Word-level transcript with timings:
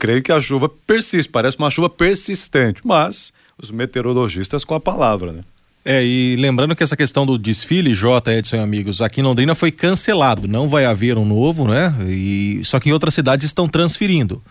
creio 0.00 0.20
que 0.20 0.32
a 0.32 0.40
chuva 0.40 0.68
persiste, 0.68 1.30
parece 1.30 1.56
uma 1.56 1.70
chuva 1.70 1.88
persistente, 1.88 2.80
mas 2.82 3.32
os 3.56 3.70
meteorologistas 3.70 4.64
com 4.64 4.74
a 4.74 4.80
palavra, 4.80 5.32
né? 5.32 5.40
É, 5.84 6.04
e 6.04 6.34
lembrando 6.36 6.74
que 6.74 6.82
essa 6.82 6.96
questão 6.96 7.24
do 7.24 7.38
desfile, 7.38 7.94
J, 7.94 8.32
Edson 8.32 8.56
e 8.56 8.58
amigos, 8.58 9.00
aqui 9.00 9.20
em 9.20 9.24
Londrina 9.24 9.54
foi 9.54 9.70
cancelado, 9.70 10.48
não 10.48 10.68
vai 10.68 10.84
haver 10.84 11.16
um 11.16 11.26
novo, 11.26 11.68
né? 11.68 11.94
E, 12.08 12.62
só 12.64 12.80
que 12.80 12.88
em 12.88 12.92
outras 12.92 13.14
cidades 13.14 13.46
estão 13.46 13.68
transferindo. 13.68 14.42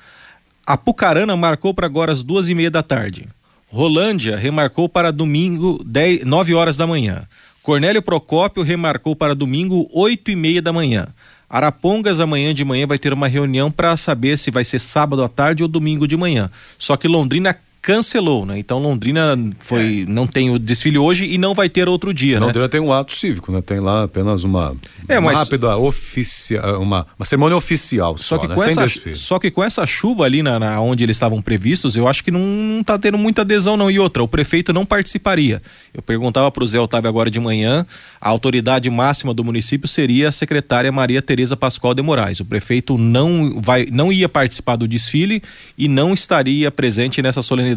A 0.65 0.77
Pucarana 0.77 1.35
marcou 1.35 1.73
para 1.73 1.87
agora 1.87 2.13
às 2.13 2.23
duas 2.23 2.47
e 2.47 2.55
meia 2.55 2.71
da 2.71 2.83
tarde. 2.83 3.27
Rolândia 3.67 4.37
remarcou 4.37 4.87
para 4.87 5.11
domingo, 5.11 5.83
10, 5.83 6.23
9 6.23 6.53
horas 6.53 6.77
da 6.77 6.85
manhã. 6.85 7.23
Cornélio 7.63 8.01
Procópio 8.01 8.61
remarcou 8.61 9.15
para 9.15 9.33
domingo, 9.33 9.87
8 9.93 10.31
e 10.31 10.35
meia 10.35 10.61
da 10.61 10.73
manhã. 10.73 11.07
Arapongas 11.49 12.19
amanhã 12.19 12.53
de 12.53 12.65
manhã 12.65 12.85
vai 12.85 12.99
ter 12.99 13.13
uma 13.13 13.25
reunião 13.25 13.71
para 13.71 13.95
saber 13.95 14.37
se 14.37 14.51
vai 14.51 14.65
ser 14.65 14.79
sábado 14.79 15.23
à 15.23 15.29
tarde 15.29 15.63
ou 15.63 15.69
domingo 15.69 16.05
de 16.05 16.17
manhã. 16.17 16.51
Só 16.77 16.97
que 16.97 17.07
Londrina 17.07 17.57
cancelou, 17.83 18.45
né? 18.45 18.57
Então 18.57 18.79
Londrina 18.79 19.37
foi, 19.59 20.03
é. 20.03 20.05
não 20.09 20.25
tem 20.25 20.49
o 20.49 20.57
desfile 20.57 20.97
hoje 20.97 21.25
e 21.25 21.37
não 21.37 21.53
vai 21.53 21.67
ter 21.67 21.89
outro 21.89 22.13
dia, 22.13 22.39
né? 22.39 22.45
Londrina 22.45 22.65
né? 22.65 22.69
tem 22.69 22.79
um 22.79 22.93
ato 22.93 23.13
cívico, 23.13 23.51
né? 23.51 23.61
Tem 23.61 23.77
lá 23.81 24.03
apenas 24.03 24.45
uma, 24.45 24.73
é, 25.05 25.19
uma 25.19 25.31
mas... 25.31 25.39
rápida 25.39 25.75
oficial, 25.75 26.81
uma, 26.81 27.05
uma 27.19 27.25
cerimônia 27.25 27.57
oficial 27.57 28.17
só, 28.17 28.35
só 28.35 28.37
que 28.37 28.47
né? 28.47 28.55
com 28.55 28.61
Sem 28.61 28.71
essa, 28.71 28.85
desfile. 28.85 29.15
Só 29.17 29.37
que 29.37 29.51
com 29.51 29.61
essa 29.61 29.85
chuva 29.85 30.23
ali 30.23 30.41
na, 30.41 30.57
na, 30.57 30.79
onde 30.79 31.03
eles 31.03 31.17
estavam 31.17 31.41
previstos, 31.41 31.97
eu 31.97 32.07
acho 32.07 32.23
que 32.23 32.31
não, 32.31 32.39
não 32.39 32.83
tá 32.83 32.97
tendo 32.97 33.17
muita 33.17 33.41
adesão 33.41 33.75
não. 33.75 33.91
E 33.91 33.99
outra, 33.99 34.23
o 34.23 34.29
prefeito 34.29 34.71
não 34.71 34.85
participaria. 34.85 35.61
Eu 35.93 36.01
perguntava 36.01 36.49
para 36.49 36.63
o 36.63 36.67
Zé 36.67 36.79
Otávio 36.79 37.09
agora 37.09 37.29
de 37.29 37.39
manhã, 37.39 37.85
a 38.19 38.29
autoridade 38.29 38.89
máxima 38.89 39.33
do 39.33 39.43
município 39.43 39.89
seria 39.89 40.29
a 40.29 40.31
secretária 40.31 40.89
Maria 40.89 41.21
Tereza 41.21 41.57
Pascoal 41.57 41.93
de 41.93 42.01
Moraes. 42.01 42.39
O 42.39 42.45
prefeito 42.45 42.97
não 42.97 43.59
vai, 43.61 43.87
não 43.91 44.09
ia 44.09 44.29
participar 44.29 44.77
do 44.77 44.87
desfile 44.87 45.43
e 45.77 45.89
não 45.89 46.13
estaria 46.13 46.71
presente 46.71 47.21
nessa 47.21 47.41
solenidade 47.41 47.72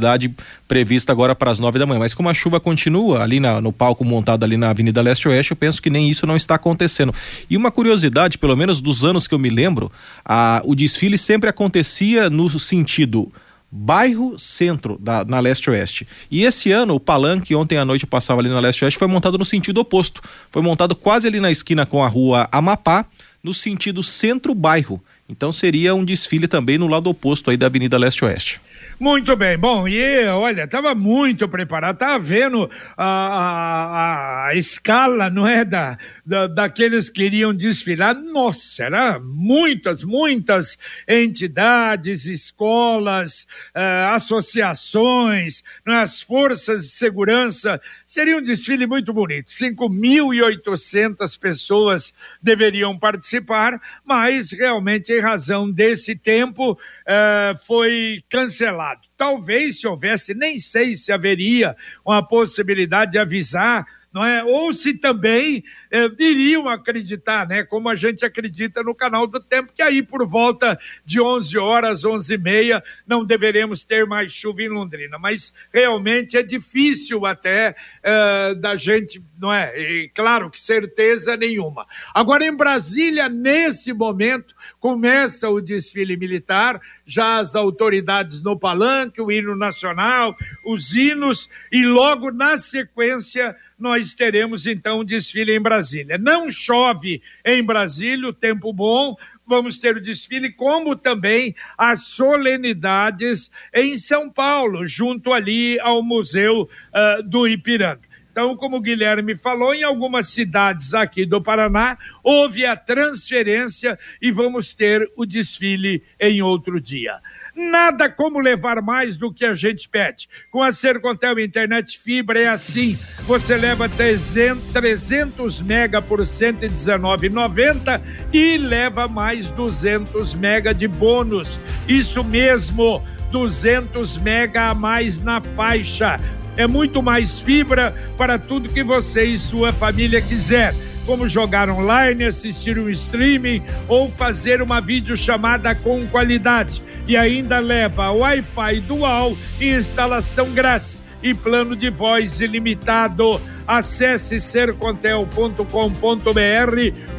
prevista 0.66 1.12
agora 1.12 1.34
para 1.34 1.50
as 1.50 1.58
nove 1.58 1.78
da 1.78 1.86
manhã. 1.86 2.00
Mas 2.00 2.14
como 2.14 2.28
a 2.28 2.34
chuva 2.34 2.60
continua 2.60 3.22
ali 3.22 3.40
na, 3.40 3.60
no 3.60 3.72
palco 3.72 4.04
montado 4.04 4.44
ali 4.44 4.56
na 4.56 4.70
Avenida 4.70 5.02
Leste-Oeste, 5.02 5.52
eu 5.52 5.56
penso 5.56 5.80
que 5.80 5.90
nem 5.90 6.10
isso 6.10 6.26
não 6.26 6.36
está 6.36 6.54
acontecendo. 6.54 7.14
E 7.48 7.56
uma 7.56 7.70
curiosidade, 7.70 8.38
pelo 8.38 8.56
menos 8.56 8.80
dos 8.80 9.04
anos 9.04 9.26
que 9.26 9.34
eu 9.34 9.38
me 9.38 9.48
lembro, 9.48 9.90
a, 10.24 10.60
o 10.64 10.74
desfile 10.74 11.18
sempre 11.18 11.48
acontecia 11.48 12.28
no 12.30 12.46
sentido 12.58 13.32
bairro 13.70 14.38
centro 14.38 14.98
da, 15.00 15.24
na 15.24 15.40
leste-oeste. 15.40 16.06
E 16.30 16.44
esse 16.44 16.70
ano 16.72 16.94
o 16.94 17.00
palanque, 17.00 17.54
ontem 17.54 17.76
à 17.76 17.84
noite 17.84 18.06
passava 18.06 18.40
ali 18.40 18.48
na 18.48 18.60
leste-oeste, 18.60 18.98
foi 18.98 19.08
montado 19.08 19.36
no 19.36 19.44
sentido 19.44 19.78
oposto. 19.78 20.22
Foi 20.50 20.62
montado 20.62 20.94
quase 20.94 21.26
ali 21.26 21.40
na 21.40 21.50
esquina 21.50 21.84
com 21.84 22.02
a 22.02 22.08
rua 22.08 22.48
Amapá, 22.50 23.04
no 23.42 23.52
sentido 23.52 24.02
centro-bairro. 24.02 25.00
Então 25.28 25.52
seria 25.52 25.94
um 25.94 26.04
desfile 26.04 26.46
também 26.46 26.78
no 26.78 26.86
lado 26.86 27.10
oposto 27.10 27.50
aí 27.50 27.56
da 27.56 27.66
Avenida 27.66 27.98
Leste-Oeste. 27.98 28.60
Muito 28.98 29.36
bem, 29.36 29.58
bom, 29.58 29.86
e 29.86 30.24
olha, 30.28 30.64
estava 30.64 30.94
muito 30.94 31.46
preparado, 31.46 31.96
estava 31.96 32.18
vendo 32.18 32.70
a, 32.96 33.04
a, 33.04 34.46
a, 34.46 34.54
escala, 34.54 35.28
não 35.28 35.46
é, 35.46 35.66
da, 35.66 35.98
da, 36.24 36.46
daqueles 36.46 37.10
que 37.10 37.24
iriam 37.24 37.52
desfilar, 37.52 38.14
nossa, 38.14 38.84
era 38.84 39.18
muitas, 39.18 40.02
muitas 40.02 40.78
entidades, 41.06 42.24
escolas, 42.24 43.46
uh, 43.76 44.14
associações, 44.14 45.62
as 45.84 46.22
forças 46.22 46.84
de 46.84 46.88
segurança, 46.88 47.78
seria 48.06 48.38
um 48.38 48.42
desfile 48.42 48.86
muito 48.86 49.12
bonito, 49.12 49.48
5.800 49.50 51.38
pessoas 51.38 52.14
deveriam 52.42 52.98
participar, 52.98 53.78
mas 54.02 54.52
realmente 54.52 55.12
razão 55.20 55.70
desse 55.70 56.14
tempo 56.14 56.72
uh, 56.72 57.58
foi 57.66 58.22
cancelado 58.28 59.06
Talvez 59.16 59.80
se 59.80 59.86
houvesse, 59.86 60.34
nem 60.34 60.58
sei 60.58 60.94
se 60.94 61.10
haveria 61.10 61.74
uma 62.04 62.22
possibilidade 62.26 63.12
de 63.12 63.18
avisar 63.18 63.86
não 64.16 64.24
é? 64.24 64.42
Ou 64.42 64.72
se 64.72 64.94
também 64.94 65.62
é, 65.90 66.08
iriam 66.18 66.68
acreditar, 66.68 67.46
né? 67.46 67.64
Como 67.64 67.88
a 67.88 67.94
gente 67.94 68.24
acredita 68.24 68.82
no 68.82 68.94
canal 68.94 69.26
do 69.26 69.40
Tempo, 69.40 69.72
que 69.72 69.82
aí 69.82 70.02
por 70.02 70.26
volta 70.26 70.78
de 71.04 71.20
11 71.20 71.58
horas, 71.58 72.04
11 72.04 72.34
e 72.34 72.38
meia, 72.38 72.84
não 73.06 73.24
deveremos 73.24 73.84
ter 73.84 74.06
mais 74.06 74.32
chuva 74.32 74.62
em 74.62 74.68
Londrina. 74.68 75.18
Mas 75.18 75.54
realmente 75.72 76.36
é 76.36 76.42
difícil 76.42 77.24
até 77.26 77.74
é, 78.02 78.54
da 78.54 78.76
gente, 78.76 79.22
não 79.38 79.52
é? 79.52 79.78
E, 79.80 80.08
claro 80.14 80.50
que 80.50 80.60
certeza 80.60 81.36
nenhuma. 81.36 81.86
Agora 82.14 82.44
em 82.44 82.54
Brasília, 82.54 83.28
nesse 83.28 83.92
momento, 83.92 84.54
começa 84.80 85.48
o 85.48 85.60
desfile 85.60 86.16
militar, 86.16 86.80
já 87.04 87.38
as 87.38 87.54
autoridades 87.54 88.42
no 88.42 88.58
palanque, 88.58 89.20
o 89.20 89.30
hino 89.30 89.54
nacional, 89.54 90.34
os 90.64 90.94
hinos, 90.94 91.48
e 91.70 91.84
logo 91.84 92.30
na 92.30 92.58
sequência 92.58 93.56
nós 93.78 94.14
teremos 94.14 94.66
então 94.66 95.00
um 95.00 95.04
desfile 95.04 95.54
em 95.54 95.60
Brasília. 95.60 95.75
Não 96.18 96.50
chove 96.50 97.22
em 97.44 97.62
Brasília, 97.62 98.28
o 98.28 98.32
tempo 98.32 98.72
bom, 98.72 99.16
vamos 99.46 99.78
ter 99.78 99.96
o 99.96 100.02
desfile, 100.02 100.52
como 100.52 100.96
também 100.96 101.54
as 101.78 102.06
solenidades 102.06 103.50
em 103.72 103.96
São 103.96 104.28
Paulo, 104.30 104.86
junto 104.86 105.32
ali 105.32 105.78
ao 105.80 106.02
Museu 106.02 106.62
uh, 106.62 107.22
do 107.22 107.46
Ipiranga. 107.46 108.15
Então, 108.36 108.54
como 108.54 108.76
o 108.76 108.80
Guilherme 108.82 109.34
falou, 109.34 109.74
em 109.74 109.82
algumas 109.82 110.28
cidades 110.28 110.92
aqui 110.92 111.24
do 111.24 111.40
Paraná 111.40 111.96
houve 112.22 112.66
a 112.66 112.76
transferência 112.76 113.98
e 114.20 114.30
vamos 114.30 114.74
ter 114.74 115.10
o 115.16 115.24
desfile 115.24 116.02
em 116.20 116.42
outro 116.42 116.78
dia. 116.78 117.14
Nada 117.56 118.10
como 118.10 118.38
levar 118.38 118.82
mais 118.82 119.16
do 119.16 119.32
que 119.32 119.42
a 119.42 119.54
gente 119.54 119.88
pede. 119.88 120.28
Com 120.50 120.62
a 120.62 120.70
Sercontel 120.70 121.40
Internet 121.40 121.98
Fibra 121.98 122.38
é 122.38 122.48
assim. 122.48 122.94
Você 123.22 123.56
leva 123.56 123.88
300, 123.88 124.70
300 124.70 125.62
mega 125.62 126.02
por 126.02 126.18
R$ 126.18 126.26
119,90 126.26 128.02
e 128.34 128.58
leva 128.58 129.08
mais 129.08 129.48
200 129.48 130.34
mega 130.34 130.74
de 130.74 130.86
bônus. 130.86 131.58
Isso 131.88 132.22
mesmo, 132.22 133.02
200 133.32 134.18
mega 134.18 134.66
a 134.66 134.74
mais 134.74 135.22
na 135.22 135.40
faixa. 135.40 136.20
É 136.56 136.66
muito 136.66 137.02
mais 137.02 137.38
fibra 137.38 137.94
para 138.16 138.38
tudo 138.38 138.68
que 138.68 138.82
você 138.82 139.24
e 139.24 139.38
sua 139.38 139.72
família 139.72 140.20
quiser. 140.20 140.74
Como 141.04 141.28
jogar 141.28 141.70
online, 141.70 142.24
assistir 142.24 142.78
um 142.78 142.90
streaming 142.90 143.62
ou 143.86 144.10
fazer 144.10 144.60
uma 144.60 144.80
videochamada 144.80 145.74
com 145.74 146.06
qualidade. 146.06 146.82
E 147.06 147.16
ainda 147.16 147.60
leva 147.60 148.10
Wi-Fi 148.10 148.80
dual 148.80 149.36
e 149.60 149.70
instalação 149.70 150.50
grátis 150.52 151.05
e 151.26 151.34
plano 151.34 151.74
de 151.74 151.90
voz 151.90 152.40
ilimitado. 152.40 153.40
Acesse 153.66 154.40
sercontel.com.br 154.40 155.64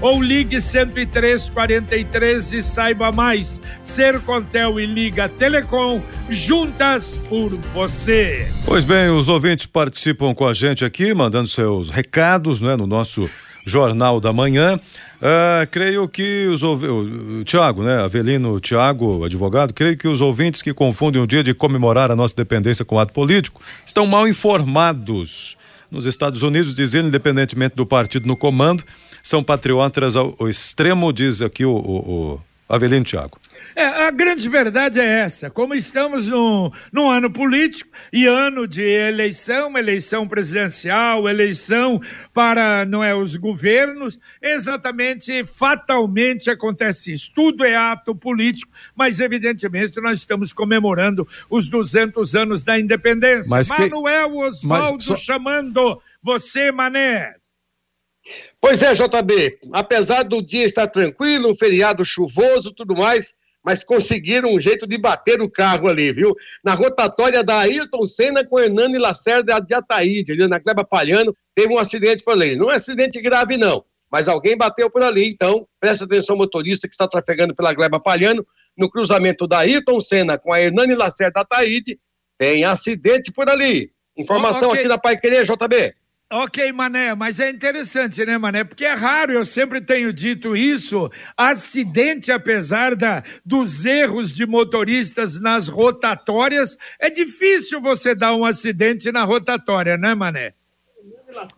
ou 0.01 0.23
ligue 0.23 0.61
10343 0.61 2.53
e 2.53 2.63
saiba 2.63 3.11
mais. 3.11 3.59
Sercontel 3.83 4.79
e 4.79 4.85
Liga 4.85 5.27
Telecom, 5.27 6.01
juntas 6.29 7.19
por 7.27 7.49
você. 7.73 8.47
Pois 8.65 8.85
bem, 8.85 9.09
os 9.09 9.27
ouvintes 9.27 9.65
participam 9.65 10.33
com 10.33 10.47
a 10.47 10.53
gente 10.53 10.85
aqui, 10.85 11.13
mandando 11.13 11.49
seus 11.49 11.89
recados 11.89 12.61
né, 12.61 12.77
no 12.77 12.87
nosso 12.87 13.29
Jornal 13.65 14.21
da 14.21 14.31
Manhã. 14.31 14.79
Uh, 15.17 15.65
creio 15.71 16.07
que 16.07 16.47
os 16.47 16.61
ouvintes. 16.61 17.45
Tiago, 17.45 17.81
né? 17.81 18.03
Avelino 18.03 18.59
Tiago, 18.59 19.23
advogado, 19.23 19.73
creio 19.73 19.97
que 19.97 20.07
os 20.07 20.21
ouvintes 20.21 20.61
que 20.61 20.73
confundem 20.73 21.21
o 21.21 21.25
dia 21.25 21.43
de 21.43 21.53
comemorar 21.53 22.11
a 22.11 22.15
nossa 22.15 22.35
dependência 22.35 22.85
com 22.85 22.99
ato 22.99 23.13
político 23.13 23.61
estão 23.85 24.05
mal 24.05 24.27
informados. 24.27 25.57
Nos 25.89 26.05
Estados 26.05 26.43
Unidos, 26.43 26.73
dizendo, 26.73 27.07
independentemente 27.07 27.75
do 27.75 27.85
partido 27.85 28.27
no 28.27 28.35
comando, 28.35 28.83
são 29.23 29.41
patriotas 29.41 30.15
ao, 30.15 30.35
ao 30.37 30.49
extremo, 30.49 31.11
diz 31.13 31.41
aqui 31.41 31.65
o, 31.65 31.71
o, 31.71 32.33
o 32.33 32.41
Avelino 32.69 33.05
Tiago. 33.05 33.39
É, 33.77 33.85
a 34.07 34.09
grande 34.09 34.49
verdade 34.49 34.99
é 34.99 35.19
essa. 35.19 35.51
Como 35.51 35.75
estamos 35.75 36.27
num, 36.27 36.71
num 36.91 37.11
ano 37.11 37.29
político 37.29 37.91
e 38.11 38.25
ano 38.25 38.67
de 38.67 38.81
eleição, 38.81 39.77
eleição 39.77 40.27
presidencial, 40.27 41.29
eleição 41.29 42.01
para 42.33 42.87
não 42.87 43.03
é, 43.03 43.13
os 43.13 43.37
governos, 43.37 44.19
exatamente, 44.41 45.45
fatalmente 45.45 46.49
acontece 46.49 47.13
isso. 47.13 47.31
Tudo 47.35 47.63
é 47.63 47.75
ato 47.75 48.15
político, 48.15 48.71
mas 48.95 49.19
evidentemente 49.19 50.01
nós 50.01 50.17
estamos 50.17 50.51
comemorando 50.51 51.27
os 51.47 51.69
200 51.69 52.35
anos 52.35 52.63
da 52.63 52.79
independência. 52.79 53.51
Mas 53.51 53.69
que... 53.69 53.79
Manuel 53.79 54.37
Osvaldo 54.37 55.03
só... 55.03 55.15
chamando 55.15 56.01
você, 56.19 56.71
Mané. 56.71 57.35
Pois 58.59 58.81
é, 58.81 58.91
JB, 58.93 59.59
apesar 59.71 60.23
do 60.23 60.41
dia 60.41 60.65
estar 60.65 60.87
tranquilo, 60.87 61.55
feriado 61.55 62.03
chuvoso, 62.03 62.73
tudo 62.73 62.95
mais, 62.95 63.35
mas 63.67 63.83
conseguiram 63.83 64.53
um 64.53 64.61
jeito 64.61 64.87
de 64.87 64.97
bater 64.97 65.41
o 65.41 65.51
carro 65.51 65.89
ali, 65.89 66.13
viu? 66.13 66.33
Na 66.63 66.73
rotatória 66.73 67.43
da 67.43 67.59
Ayrton 67.59 68.05
Senna 68.05 68.45
com 68.45 68.57
Hernani 68.57 68.97
Lacerda 68.97 69.59
de 69.59 69.73
Ataíde, 69.73 70.31
ali 70.31 70.47
na 70.47 70.57
Gleba 70.57 70.85
Palhano, 70.85 71.35
teve 71.53 71.73
um 71.73 71.77
acidente 71.77 72.23
por 72.23 72.31
ali. 72.31 72.55
Não 72.55 72.69
é 72.69 72.73
um 72.73 72.75
acidente 72.77 73.21
grave, 73.21 73.57
não, 73.57 73.83
mas 74.09 74.29
alguém 74.29 74.55
bateu 74.55 74.89
por 74.89 75.03
ali, 75.03 75.27
então 75.27 75.67
presta 75.81 76.05
atenção, 76.05 76.37
motorista 76.37 76.87
que 76.87 76.93
está 76.93 77.09
trafegando 77.09 77.53
pela 77.53 77.73
Gleba 77.73 77.99
Palhano, 77.99 78.47
no 78.77 78.89
cruzamento 78.89 79.45
da 79.45 79.57
Ayrton 79.57 79.99
Senna 79.99 80.37
com 80.37 80.53
a 80.53 80.61
Hernani 80.61 80.95
Lacerda 80.95 81.41
Ataíde, 81.41 81.99
tem 82.37 82.63
acidente 82.63 83.33
por 83.33 83.49
ali. 83.49 83.91
Informação 84.15 84.69
okay. 84.69 84.79
aqui 84.79 84.87
da 84.87 84.97
Pai 84.97 85.17
Querer, 85.17 85.43
JB. 85.43 85.93
Ok, 86.29 86.73
Mané, 86.73 87.15
mas 87.15 87.39
é 87.39 87.49
interessante, 87.49 88.25
né, 88.25 88.37
Mané? 88.37 88.65
Porque 88.65 88.83
é 88.83 88.93
raro, 88.93 89.31
eu 89.31 89.45
sempre 89.45 89.79
tenho 89.79 90.11
dito 90.11 90.57
isso, 90.57 91.09
acidente, 91.37 92.33
apesar 92.33 92.97
da, 92.97 93.23
dos 93.45 93.85
erros 93.85 94.33
de 94.33 94.45
motoristas 94.45 95.39
nas 95.39 95.69
rotatórias, 95.69 96.77
é 96.99 97.09
difícil 97.09 97.79
você 97.79 98.13
dar 98.13 98.35
um 98.35 98.43
acidente 98.43 99.09
na 99.09 99.23
rotatória, 99.23 99.95
né, 99.95 100.13
Mané? 100.13 100.53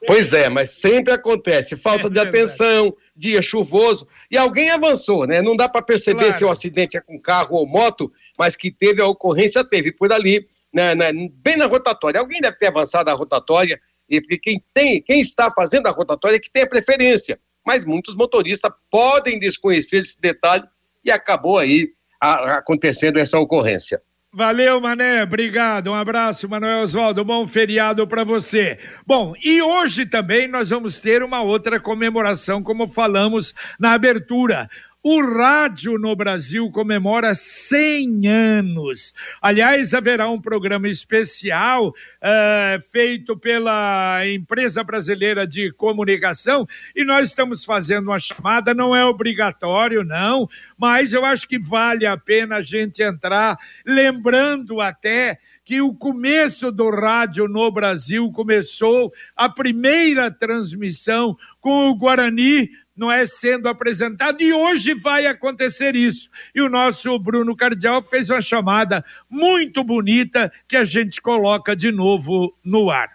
Pois 0.06 0.33
é, 0.33 0.50
mas 0.50 0.69
sempre 0.69 1.13
acontece, 1.13 1.75
falta 1.75 2.06
é, 2.06 2.10
de 2.12 2.19
atenção, 2.19 2.95
dia 3.16 3.42
chuvoso, 3.42 4.07
e 4.30 4.38
alguém 4.38 4.69
avançou, 4.69 5.25
né? 5.25 5.42
Não 5.42 5.56
dá 5.56 5.68
para 5.68 5.81
perceber 5.81 6.25
claro. 6.25 6.38
se 6.38 6.45
o 6.45 6.50
acidente 6.50 6.95
é 6.95 7.01
com 7.01 7.19
carro 7.19 7.56
ou 7.56 7.66
moto, 7.68 8.12
mas 8.38 8.56
que 8.56 8.69
teve 8.69 9.01
a 9.01 9.07
ocorrência, 9.07 9.63
teve 9.63 9.92
por 9.92 10.13
ali, 10.13 10.48
né, 10.71 10.94
né, 10.94 11.12
bem 11.33 11.57
na 11.57 11.66
rotatória. 11.66 12.19
Alguém 12.19 12.39
deve 12.39 12.57
ter 12.57 12.68
avançado 12.68 13.10
a 13.10 13.13
rotatória, 13.13 13.80
e 14.09 14.21
porque 14.21 14.38
quem 14.38 14.63
tem, 14.73 15.01
quem 15.01 15.19
está 15.19 15.51
fazendo 15.51 15.88
a 15.88 15.91
rotatória 15.91 16.35
é 16.35 16.39
que 16.39 16.51
tem 16.51 16.63
a 16.63 16.67
preferência. 16.67 17.39
Mas 17.65 17.85
muitos 17.85 18.15
motoristas 18.15 18.71
podem 18.89 19.39
desconhecer 19.39 19.97
esse 19.97 20.19
detalhe 20.19 20.63
e 21.03 21.11
acabou 21.11 21.57
aí 21.57 21.89
a, 22.19 22.57
acontecendo 22.57 23.19
essa 23.19 23.39
ocorrência. 23.39 24.01
Valeu, 24.31 24.79
Mané, 24.79 25.23
obrigado. 25.23 25.89
Um 25.89 25.95
abraço, 25.95 26.47
Manuel 26.47 26.83
Oswaldo. 26.83 27.25
Bom 27.25 27.47
feriado 27.47 28.07
para 28.07 28.23
você. 28.23 28.77
Bom, 29.06 29.33
e 29.44 29.59
hoje 29.59 30.06
também 30.06 30.47
nós 30.47 30.69
vamos 30.69 31.00
ter 31.00 31.23
uma 31.23 31.41
outra 31.41 31.79
comemoração, 31.79 32.61
como 32.61 32.88
falamos 32.88 33.56
na 33.79 33.94
abertura. 33.94 34.69
O 35.01 35.21
rádio 35.21 35.97
no 35.97 36.13
Brasil 36.13 36.69
comemora 36.71 37.33
100 37.33 38.27
anos. 38.27 39.13
Aliás, 39.41 39.93
haverá 39.93 40.29
um 40.29 40.41
programa 40.41 40.89
especial 40.89 41.87
uh, 41.87 42.81
feito 42.91 43.37
pela 43.37 44.27
empresa 44.27 44.83
brasileira 44.83 45.47
de 45.47 45.71
comunicação 45.71 46.67
e 46.93 47.05
nós 47.05 47.29
estamos 47.29 47.63
fazendo 47.63 48.07
uma 48.07 48.19
chamada. 48.19 48.73
Não 48.73 48.93
é 48.93 49.05
obrigatório, 49.05 50.03
não, 50.03 50.49
mas 50.77 51.13
eu 51.13 51.23
acho 51.23 51.47
que 51.47 51.57
vale 51.57 52.05
a 52.05 52.17
pena 52.17 52.57
a 52.57 52.61
gente 52.61 53.01
entrar, 53.01 53.57
lembrando 53.85 54.81
até 54.81 55.39
que 55.63 55.81
o 55.81 55.94
começo 55.94 56.73
do 56.73 56.89
rádio 56.89 57.47
no 57.47 57.71
Brasil 57.71 58.29
começou 58.33 59.13
a 59.33 59.47
primeira 59.47 60.29
transmissão 60.29 61.37
com 61.61 61.89
o 61.89 61.95
Guarani 61.95 62.69
não 62.99 63.11
é 63.11 63.25
sendo 63.25 63.69
apresentado 63.69 64.41
e 64.41 64.53
hoje 64.53 64.94
vai 64.94 65.25
acontecer 65.25 65.95
isso. 65.95 66.29
E 66.53 66.61
o 66.61 66.69
nosso 66.69 67.18
Bruno 67.18 67.56
Cardial 67.56 68.03
fez 68.03 68.29
uma 68.29 68.41
chamada 68.41 69.03
muito 69.29 69.83
bonita 69.83 70.51
que 70.68 70.75
a 70.75 70.83
gente 70.83 71.21
coloca 71.21 71.75
de 71.75 71.91
novo 71.91 72.53
no 72.63 72.91
ar. 72.91 73.09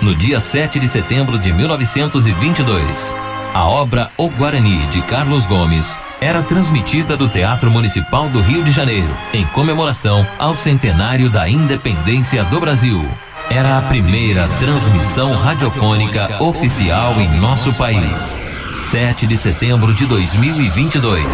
No 0.00 0.14
dia 0.14 0.38
7 0.38 0.78
de 0.78 0.88
setembro 0.88 1.38
de 1.38 1.52
1922, 1.52 3.14
a 3.52 3.66
obra 3.66 4.10
O 4.16 4.28
Guarani 4.28 4.86
de 4.86 5.02
Carlos 5.02 5.44
Gomes 5.44 5.98
era 6.20 6.42
transmitida 6.42 7.16
do 7.16 7.28
Teatro 7.28 7.70
Municipal 7.70 8.28
do 8.28 8.40
Rio 8.40 8.62
de 8.62 8.70
Janeiro, 8.70 9.10
em 9.32 9.44
comemoração 9.48 10.26
ao 10.38 10.56
centenário 10.56 11.28
da 11.28 11.48
independência 11.48 12.44
do 12.44 12.60
Brasil. 12.60 13.00
Era 13.50 13.78
a 13.78 13.82
primeira 13.82 14.46
transmissão 14.58 15.34
radiofônica 15.34 16.42
oficial 16.42 17.18
em 17.18 17.40
nosso 17.40 17.72
país. 17.72 18.50
7 18.70 19.26
de 19.26 19.38
setembro 19.38 19.94
de 19.94 20.04
2022. 20.04 21.24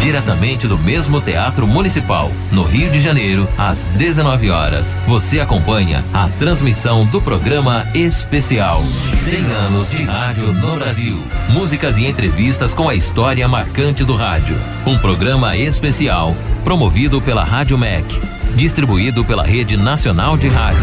Diretamente 0.00 0.68
do 0.68 0.78
mesmo 0.78 1.20
Teatro 1.20 1.66
Municipal, 1.66 2.30
no 2.52 2.62
Rio 2.62 2.92
de 2.92 3.00
Janeiro, 3.00 3.48
às 3.58 3.84
19 3.96 4.50
horas, 4.50 4.96
você 5.04 5.40
acompanha 5.40 6.04
a 6.14 6.28
transmissão 6.38 7.04
do 7.06 7.20
programa 7.20 7.84
especial 7.92 8.84
100 9.08 9.36
anos 9.66 9.90
de 9.90 10.04
rádio 10.04 10.52
no 10.52 10.76
Brasil. 10.76 11.20
Músicas 11.48 11.98
e 11.98 12.06
entrevistas 12.06 12.72
com 12.72 12.88
a 12.88 12.94
história 12.94 13.48
marcante 13.48 14.04
do 14.04 14.14
rádio. 14.14 14.56
Um 14.86 14.96
programa 14.96 15.56
especial 15.56 16.36
promovido 16.62 17.20
pela 17.20 17.42
Rádio 17.42 17.76
MEC 17.76 18.35
distribuído 18.56 19.24
pela 19.24 19.44
Rede 19.44 19.76
Nacional 19.76 20.36
de 20.38 20.48
Rádio. 20.48 20.80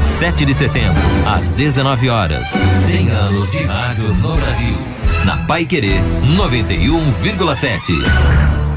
7 0.00 0.44
de 0.46 0.54
setembro, 0.54 1.02
às 1.26 1.50
19 1.50 2.08
horas. 2.08 2.48
100 2.48 3.10
anos 3.10 3.50
de 3.50 3.64
rádio 3.64 4.14
no 4.14 4.36
Brasil. 4.36 4.74
Na 5.26 5.36
Pai 5.44 5.66
Querer 5.66 6.00
91,7. 6.36 7.94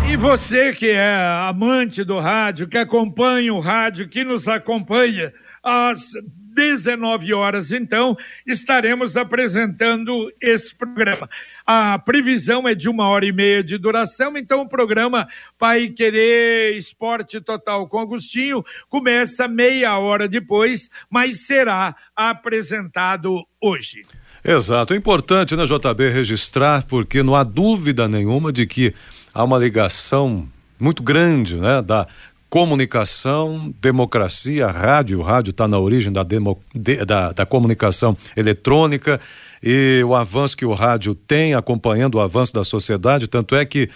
E 0.10 0.18
você 0.18 0.74
que 0.74 0.90
é 0.90 1.16
amante 1.48 2.04
do 2.04 2.20
rádio, 2.20 2.68
que 2.68 2.78
acompanha 2.78 3.54
o 3.54 3.62
rádio, 3.62 4.10
que 4.10 4.24
nos 4.24 4.48
acompanha 4.48 5.32
às 5.64 6.10
19 6.54 7.34
horas, 7.34 7.72
então, 7.72 8.16
estaremos 8.46 9.18
apresentando 9.18 10.32
esse 10.42 10.76
programa. 10.76 11.30
A 11.66 11.98
previsão 11.98 12.68
é 12.68 12.76
de 12.76 12.90
uma 12.90 13.08
hora 13.08 13.26
e 13.26 13.32
meia 13.32 13.64
de 13.64 13.78
duração, 13.78 14.38
então 14.38 14.62
o 14.62 14.70
programa 14.70 15.28
Pai 15.58 15.90
Querer 15.90 16.78
Esporte 16.78 17.40
Total 17.40 17.88
com 17.88 18.00
Agostinho 18.00 18.64
começa 18.90 19.48
meia 19.48 19.98
hora 19.98 20.28
depois, 20.28 20.90
mas 21.10 21.46
será 21.46 21.96
apresentado 22.16 23.46
hoje. 23.62 24.06
Exato. 24.44 24.94
É 24.94 24.98
importante, 24.98 25.56
né, 25.56 25.64
JB, 25.66 26.10
registrar, 26.10 26.86
porque 26.86 27.24
não 27.24 27.34
há 27.34 27.44
dúvida 27.44 28.10
nenhuma 28.10 28.52
de 28.52 28.68
que 28.68 28.94
há 29.34 29.42
uma 29.44 29.58
ligação 29.58 30.48
muito 30.78 31.02
grande, 31.02 31.56
né, 31.56 31.82
da 31.82 32.06
comunicação, 32.54 33.74
democracia, 33.82 34.68
rádio. 34.68 35.18
O 35.18 35.24
rádio 35.24 35.50
está 35.50 35.68
na 35.68 35.80
origem 35.80 36.14
da, 36.14 36.22
demo, 36.22 36.60
de, 36.72 37.04
da, 37.04 37.32
da 37.32 37.48
comunicação 37.48 38.16
eletrônica 38.38 39.20
e 39.64 40.04
o 40.06 40.14
avanço 40.14 40.56
que 40.56 40.64
o 40.64 40.72
rádio 40.72 41.16
tem 41.16 41.56
acompanhando 41.56 42.14
o 42.14 42.20
avanço 42.20 42.54
da 42.54 42.64
sociedade. 42.64 43.26
Tanto 43.26 43.56
é 43.56 43.66
que 43.66 43.90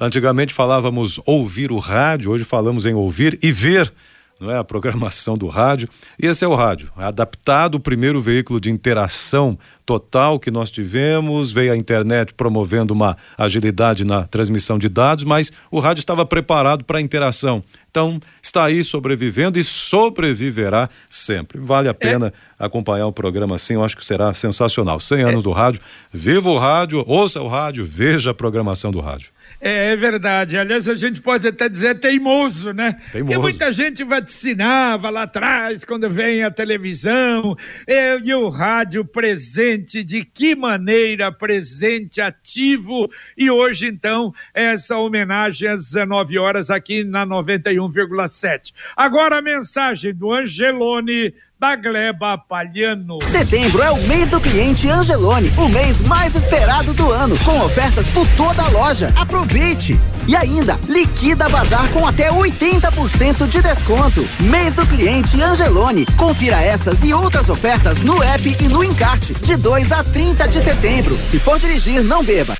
antigamente 0.00 0.54
falávamos 0.54 1.20
ouvir 1.26 1.72
o 1.72 1.78
rádio, 1.78 2.30
hoje 2.30 2.44
falamos 2.44 2.86
em 2.86 2.94
ouvir 2.94 3.36
e 3.42 3.50
ver 3.50 3.92
não 4.40 4.50
é 4.50 4.58
a 4.58 4.64
programação 4.64 5.38
do 5.38 5.46
rádio. 5.46 5.88
E 6.20 6.26
esse 6.26 6.44
é 6.44 6.48
o 6.48 6.54
rádio, 6.54 6.90
adaptado 6.96 7.76
o 7.76 7.80
primeiro 7.80 8.20
veículo 8.20 8.60
de 8.60 8.70
interação 8.70 9.58
total 9.86 10.40
que 10.40 10.50
nós 10.50 10.70
tivemos, 10.70 11.52
veio 11.52 11.72
a 11.72 11.76
internet 11.76 12.32
promovendo 12.32 12.94
uma 12.94 13.16
agilidade 13.36 14.04
na 14.04 14.26
transmissão 14.26 14.78
de 14.78 14.88
dados, 14.88 15.24
mas 15.24 15.52
o 15.70 15.78
rádio 15.78 16.00
estava 16.00 16.24
preparado 16.24 16.84
para 16.84 16.98
a 16.98 17.02
interação. 17.02 17.62
Então, 17.90 18.18
está 18.42 18.64
aí 18.64 18.82
sobrevivendo 18.82 19.58
e 19.58 19.62
sobreviverá 19.62 20.88
sempre. 21.08 21.60
Vale 21.60 21.88
a 21.88 21.90
é. 21.90 21.94
pena 21.94 22.28
é. 22.28 22.64
acompanhar 22.64 23.06
o 23.06 23.12
programa 23.12 23.56
assim, 23.56 23.74
eu 23.74 23.84
acho 23.84 23.96
que 23.96 24.04
será 24.04 24.32
sensacional. 24.34 24.98
100 24.98 25.22
anos 25.22 25.40
é. 25.40 25.44
do 25.44 25.52
rádio, 25.52 25.80
viva 26.12 26.50
o 26.50 26.58
rádio, 26.58 27.04
ouça 27.06 27.40
o 27.40 27.46
rádio, 27.46 27.84
veja 27.84 28.30
a 28.30 28.34
programação 28.34 28.90
do 28.90 29.00
rádio. 29.00 29.30
É, 29.66 29.92
é, 29.92 29.96
verdade. 29.96 30.58
Aliás, 30.58 30.86
a 30.86 30.94
gente 30.94 31.22
pode 31.22 31.48
até 31.48 31.70
dizer 31.70 31.98
teimoso, 31.98 32.74
né? 32.74 33.00
Teimoso. 33.10 33.32
Porque 33.32 33.38
muita 33.38 33.72
gente 33.72 34.04
vaticinava 34.04 35.08
lá 35.08 35.22
atrás, 35.22 35.86
quando 35.86 36.10
vem 36.10 36.42
a 36.42 36.50
televisão, 36.50 37.56
é, 37.86 38.18
e 38.18 38.34
o 38.34 38.50
rádio 38.50 39.06
presente, 39.06 40.04
de 40.04 40.22
que 40.22 40.54
maneira 40.54 41.32
presente, 41.32 42.20
ativo. 42.20 43.10
E 43.38 43.50
hoje, 43.50 43.86
então, 43.86 44.34
essa 44.52 44.98
homenagem 44.98 45.66
às 45.66 45.86
19 45.86 46.38
horas 46.38 46.68
aqui 46.68 47.02
na 47.02 47.26
91,7. 47.26 48.74
Agora 48.94 49.38
a 49.38 49.42
mensagem 49.42 50.12
do 50.12 50.30
Angelone 50.30 51.32
da 51.64 51.76
Gleba 51.76 52.36
Palhano. 52.36 53.18
Setembro 53.22 53.82
é 53.82 53.90
o 53.90 53.96
mês 54.02 54.28
do 54.28 54.38
cliente 54.38 54.86
Angelone, 54.86 55.50
o 55.56 55.66
mês 55.70 55.98
mais 56.02 56.34
esperado 56.34 56.92
do 56.92 57.10
ano, 57.10 57.38
com 57.38 57.58
ofertas 57.60 58.06
por 58.08 58.28
toda 58.36 58.62
a 58.62 58.68
loja. 58.68 59.10
Aproveite! 59.16 59.98
E 60.28 60.36
ainda, 60.36 60.78
liquida 60.86 61.48
bazar 61.48 61.90
com 61.90 62.06
até 62.06 62.30
80% 62.30 63.48
de 63.48 63.62
desconto. 63.62 64.28
Mês 64.40 64.74
do 64.74 64.86
cliente 64.86 65.40
Angelone. 65.40 66.04
Confira 66.18 66.60
essas 66.60 67.02
e 67.02 67.14
outras 67.14 67.48
ofertas 67.48 68.02
no 68.02 68.22
app 68.22 68.56
e 68.60 68.68
no 68.68 68.84
encarte, 68.84 69.32
de 69.32 69.56
2 69.56 69.90
a 69.90 70.04
30 70.04 70.46
de 70.46 70.60
setembro. 70.60 71.16
Se 71.24 71.38
for 71.38 71.58
dirigir, 71.58 72.04
não 72.04 72.22
beba. 72.22 72.56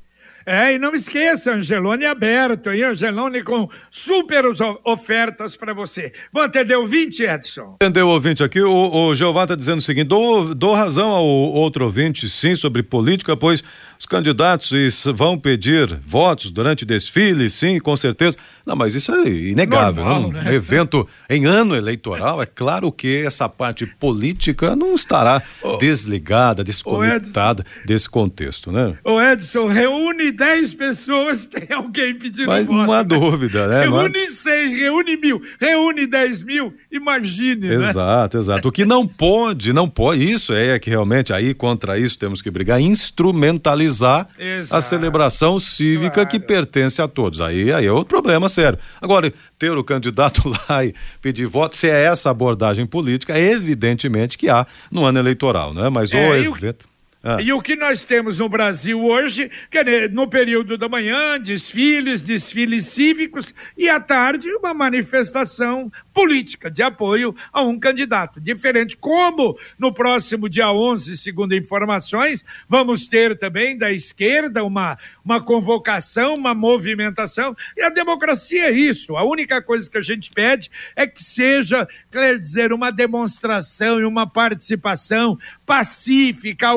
É, 0.46 0.74
e 0.74 0.78
não 0.78 0.94
esqueça, 0.94 1.54
Angelone 1.54 2.04
aberto, 2.04 2.70
hein? 2.70 2.84
Angelone 2.84 3.42
com 3.42 3.68
super 3.90 4.44
ofertas 4.84 5.56
para 5.56 5.72
você. 5.72 6.12
Vamos 6.32 6.48
atender 6.48 6.76
o 6.76 6.82
ouvinte, 6.82 7.22
Edson? 7.22 7.76
Atender 7.80 8.02
o 8.02 8.08
ouvinte 8.08 8.44
aqui, 8.44 8.60
o, 8.60 9.08
o 9.08 9.14
Jeová 9.14 9.44
está 9.44 9.54
dizendo 9.54 9.78
o 9.78 9.82
seguinte, 9.82 10.08
dou, 10.08 10.54
dou 10.54 10.74
razão 10.74 11.08
ao 11.08 11.24
outro 11.24 11.84
ouvinte, 11.84 12.28
sim, 12.28 12.54
sobre 12.54 12.82
política, 12.82 13.36
pois 13.36 13.62
os 13.98 14.06
candidatos 14.06 14.70
vão 15.14 15.38
pedir 15.38 15.98
votos 16.04 16.50
durante 16.50 16.84
desfile, 16.84 17.48
sim, 17.48 17.78
com 17.80 17.96
certeza. 17.96 18.36
Não, 18.66 18.76
mas 18.76 18.94
isso 18.94 19.14
é 19.14 19.28
inegável. 19.28 20.04
Normal? 20.04 20.28
Um 20.28 20.32
né? 20.32 20.54
evento 20.54 21.08
em 21.28 21.46
ano 21.46 21.74
eleitoral, 21.74 22.42
é 22.42 22.46
claro 22.46 22.92
que 22.92 23.24
essa 23.24 23.48
parte 23.48 23.86
política 23.86 24.76
não 24.76 24.94
estará 24.94 25.42
oh, 25.62 25.76
desligada, 25.76 26.62
desconectada 26.62 27.64
oh, 27.66 27.86
desse 27.86 28.08
contexto, 28.08 28.70
né? 28.70 28.94
Ô 29.04 29.20
Edson, 29.20 29.68
reúne 29.68 30.33
10 30.36 30.74
pessoas, 30.74 31.46
tem 31.46 31.74
alguém 31.74 32.14
pedindo 32.14 32.48
mas 32.48 32.66
voto. 32.66 32.78
Mas 32.78 32.86
não 32.86 32.94
há 32.94 33.02
dúvida, 33.02 33.68
né? 33.68 33.82
Reúne 33.82 34.28
100, 34.28 34.76
reúne 34.76 35.16
mil, 35.16 35.42
reúne 35.60 36.06
10 36.06 36.42
mil, 36.42 36.74
imagine, 36.90 37.68
né? 37.68 37.74
Exato, 37.74 38.36
né? 38.36 38.40
exato. 38.40 38.68
O 38.68 38.72
que 38.72 38.84
não 38.84 39.06
pode, 39.06 39.72
não 39.72 39.88
pode, 39.88 40.30
isso 40.30 40.52
é 40.52 40.78
que 40.78 40.90
realmente 40.90 41.32
aí 41.32 41.54
contra 41.54 41.98
isso 41.98 42.18
temos 42.18 42.42
que 42.42 42.50
brigar, 42.50 42.80
instrumentalizar 42.80 44.28
Exato. 44.38 44.76
a 44.76 44.80
celebração 44.80 45.58
cívica 45.58 46.14
claro. 46.14 46.28
que 46.28 46.40
pertence 46.40 47.00
a 47.00 47.08
todos. 47.08 47.40
Aí, 47.40 47.72
aí 47.72 47.86
é 47.86 47.92
outro 47.92 48.08
problema 48.08 48.48
sério. 48.48 48.78
Agora, 49.00 49.32
ter 49.58 49.70
o 49.70 49.84
candidato 49.84 50.42
lá 50.68 50.84
e 50.84 50.94
pedir 51.20 51.46
voto, 51.46 51.76
se 51.76 51.88
é 51.88 52.04
essa 52.04 52.30
abordagem 52.30 52.86
política, 52.86 53.38
evidentemente 53.38 54.36
que 54.36 54.48
há 54.48 54.66
no 54.90 55.04
ano 55.04 55.18
eleitoral, 55.18 55.72
né? 55.72 55.88
Mas 55.88 56.12
é, 56.12 56.30
o 56.30 56.56
evento. 56.56 56.93
Ah. 57.26 57.40
E 57.40 57.50
o 57.54 57.62
que 57.62 57.74
nós 57.74 58.04
temos 58.04 58.38
no 58.38 58.50
Brasil 58.50 59.02
hoje, 59.02 59.50
que 59.70 59.82
no 60.08 60.28
período 60.28 60.76
da 60.76 60.90
manhã, 60.90 61.40
desfiles, 61.40 62.20
desfiles 62.20 62.84
cívicos, 62.84 63.54
e 63.78 63.88
à 63.88 63.98
tarde, 63.98 64.46
uma 64.56 64.74
manifestação 64.74 65.90
política 66.12 66.70
de 66.70 66.82
apoio 66.82 67.34
a 67.50 67.62
um 67.62 67.78
candidato. 67.78 68.38
Diferente, 68.38 68.94
como 68.94 69.58
no 69.78 69.90
próximo 69.90 70.50
dia 70.50 70.70
11, 70.70 71.16
segundo 71.16 71.54
informações, 71.54 72.44
vamos 72.68 73.08
ter 73.08 73.38
também 73.38 73.78
da 73.78 73.90
esquerda 73.90 74.62
uma, 74.62 74.98
uma 75.24 75.42
convocação, 75.42 76.34
uma 76.34 76.52
movimentação, 76.52 77.56
e 77.74 77.82
a 77.82 77.88
democracia 77.88 78.66
é 78.66 78.70
isso. 78.70 79.16
A 79.16 79.24
única 79.24 79.62
coisa 79.62 79.90
que 79.90 79.96
a 79.96 80.02
gente 80.02 80.30
pede 80.30 80.70
é 80.94 81.06
que 81.06 81.22
seja, 81.22 81.88
quer 82.12 82.38
dizer, 82.38 82.70
uma 82.70 82.90
demonstração 82.90 83.98
e 83.98 84.04
uma 84.04 84.28
participação 84.28 85.38
pacífica, 85.64 86.74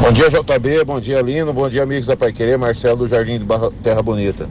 Bom 0.00 0.12
dia, 0.12 0.28
JB. 0.28 0.84
Bom 0.84 1.00
dia, 1.00 1.20
Lino. 1.20 1.52
Bom 1.52 1.68
dia, 1.68 1.82
amigos 1.82 2.06
da 2.06 2.16
Pai 2.16 2.32
Querer. 2.32 2.56
Marcelo 2.56 2.98
do 2.98 3.08
Jardim 3.08 3.38
de 3.38 3.44
Barra, 3.44 3.72
Terra 3.82 4.00
Bonita. 4.02 4.48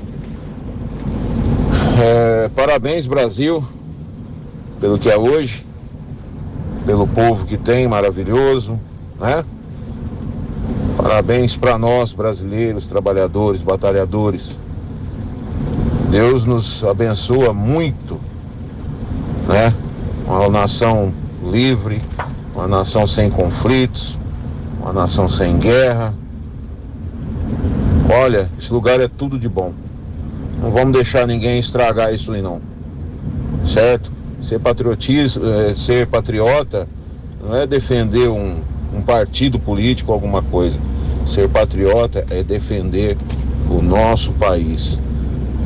É, 1.97 2.49
parabéns, 2.49 3.05
Brasil, 3.05 3.63
pelo 4.81 4.99
que 4.99 5.09
é 5.09 5.17
hoje, 5.17 5.65
pelo 6.85 7.07
povo 7.07 7.45
que 7.45 7.55
tem, 7.55 7.87
maravilhoso, 7.87 8.77
né? 9.17 9.45
Parabéns 10.97 11.55
para 11.55 11.77
nós, 11.77 12.11
brasileiros, 12.11 12.85
trabalhadores, 12.87 13.61
batalhadores. 13.61 14.59
Deus 16.09 16.43
nos 16.43 16.83
abençoa 16.83 17.53
muito, 17.53 18.19
né? 19.47 19.73
Uma 20.27 20.49
nação 20.49 21.13
livre, 21.49 22.01
uma 22.53 22.67
nação 22.67 23.07
sem 23.07 23.29
conflitos, 23.29 24.19
uma 24.81 24.91
nação 24.91 25.29
sem 25.29 25.57
guerra. 25.57 26.13
Olha, 28.13 28.49
esse 28.59 28.73
lugar 28.73 28.99
é 28.99 29.07
tudo 29.07 29.39
de 29.39 29.47
bom. 29.47 29.84
Não 30.61 30.71
vamos 30.71 30.93
deixar 30.93 31.27
ninguém 31.27 31.59
estragar 31.59 32.13
isso 32.13 32.31
aí 32.31 32.41
não. 32.41 32.61
Certo? 33.65 34.11
Ser 34.41 34.59
patriotismo, 34.59 35.45
é, 35.45 35.75
ser 35.75 36.07
patriota 36.07 36.87
não 37.41 37.55
é 37.55 37.65
defender 37.65 38.27
um, 38.29 38.59
um 38.93 39.01
partido 39.01 39.59
político 39.59 40.11
alguma 40.11 40.41
coisa. 40.41 40.77
Ser 41.25 41.49
patriota 41.49 42.25
é 42.29 42.43
defender 42.43 43.17
o 43.69 43.81
nosso 43.81 44.31
país, 44.33 44.99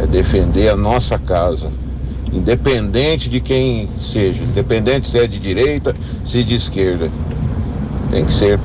é 0.01 0.07
defender 0.07 0.69
a 0.69 0.75
nossa 0.75 1.17
casa, 1.19 1.71
independente 2.31 3.29
de 3.29 3.41
quem 3.41 3.89
seja, 4.01 4.41
independente 4.41 5.07
se 5.07 5.17
é 5.17 5.27
de 5.27 5.37
direita, 5.37 5.93
se 6.23 6.43
de 6.43 6.55
esquerda. 6.55 7.09
Tem 8.09 8.25
que 8.25 8.33
ser 8.33 8.59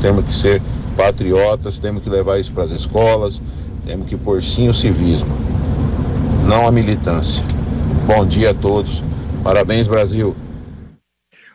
temos 0.00 0.24
que 0.24 0.34
ser 0.34 0.62
patriotas, 0.96 1.78
temos 1.78 2.02
que 2.02 2.08
levar 2.08 2.38
isso 2.38 2.52
para 2.52 2.64
as 2.64 2.70
escolas, 2.70 3.42
temos 3.84 4.06
que 4.08 4.16
pôr 4.16 4.42
sim 4.42 4.68
o 4.68 4.74
civismo, 4.74 5.28
não 6.48 6.66
a 6.66 6.72
militância. 6.72 7.44
Bom 8.06 8.24
dia 8.24 8.50
a 8.50 8.54
todos. 8.54 9.04
Parabéns, 9.44 9.86
Brasil. 9.86 10.34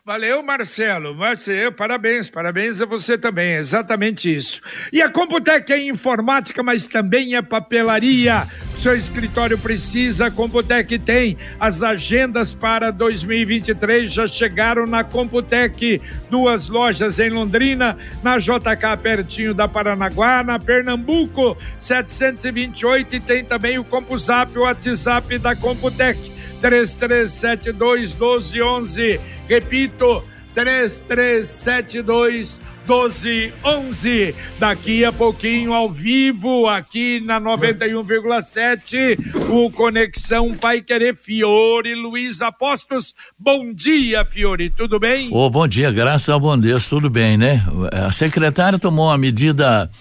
Valeu, 0.06 0.44
Marcelo. 0.44 1.16
Marcelo, 1.16 1.72
parabéns, 1.72 2.30
parabéns 2.30 2.82
a 2.82 2.86
você 2.86 3.18
também, 3.18 3.54
exatamente 3.54 4.36
isso. 4.36 4.62
E 4.92 5.02
a 5.02 5.10
Computec 5.10 5.72
é 5.72 5.82
informática, 5.82 6.62
mas 6.62 6.90
também 6.90 7.38
é 7.38 7.42
papelaria. 7.42 8.46
Seu 8.80 8.98
escritório 8.98 9.58
precisa, 9.58 10.26
a 10.26 10.32
Computec 10.32 11.00
tem. 11.00 11.38
As 11.58 11.82
agendas 11.82 12.54
para 12.54 12.92
2023 12.92 14.12
já 14.12 14.28
chegaram 14.28 14.86
na 14.86 15.06
Computec. 15.06 16.02
Duas 16.30 16.68
lojas 16.68 17.18
em 17.18 17.30
Londrina, 17.30 17.98
na 18.22 18.40
JK, 18.40 18.98
pertinho 19.02 19.54
da 19.54 19.70
Paranaguá, 19.70 20.44
na 20.44 20.60
Pernambuco, 20.60 21.58
728. 21.80 23.16
E 23.16 23.20
tem 23.22 23.46
também 23.46 23.80
o 23.80 23.86
CompuZap, 23.86 24.60
o 24.60 24.64
WhatsApp 24.64 25.38
da 25.38 25.56
Computec, 25.56 26.20
3372 26.64 28.14
1211. 28.14 29.20
Repito, 29.50 30.24
3372 30.56 32.62
1211. 32.88 34.34
Daqui 34.58 35.04
a 35.04 35.12
pouquinho, 35.12 35.74
ao 35.74 35.92
vivo, 35.92 36.70
aqui 36.70 37.20
na 37.20 37.42
91,7, 37.42 39.20
o 39.50 39.70
Conexão 39.72 40.56
Pai 40.56 40.82
Querer 40.82 41.18
Fiore 41.18 41.94
Luiz 41.96 42.42
Apostos. 42.42 43.14
Bom 43.38 43.74
dia, 43.74 44.24
Fiore, 44.24 44.70
tudo 44.70 44.98
bem? 44.98 45.28
Oh, 45.34 45.50
bom 45.50 45.68
dia, 45.68 45.92
graças 45.92 46.30
ao 46.30 46.40
bom 46.40 46.58
Deus, 46.58 46.88
tudo 46.88 47.10
bem, 47.10 47.38
né? 47.38 47.62
A 47.92 48.14
secretária 48.14 48.80
tomou 48.80 49.08
uma 49.08 49.18
medida. 49.18 49.92